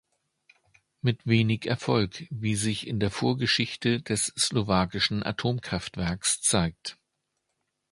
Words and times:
Mit 1.01 1.27
wenig 1.27 1.67
Erfolg, 1.67 2.25
wie 2.31 2.55
sich 2.55 2.87
in 2.87 2.99
der 2.99 3.11
Vorgeschichte 3.11 4.01
des 4.01 4.33
slowakischen 4.35 5.21
Atomkraftwerks 5.21 6.41
zeigt. 6.41 6.97